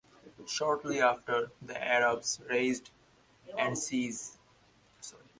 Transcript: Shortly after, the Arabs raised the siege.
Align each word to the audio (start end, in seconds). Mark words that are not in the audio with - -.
Shortly 0.47 0.99
after, 0.99 1.51
the 1.61 1.79
Arabs 1.79 2.39
raised 2.49 2.89
the 3.45 3.75
siege. 3.75 4.31